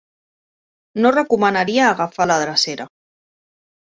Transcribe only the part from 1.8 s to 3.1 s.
agafar la drecera.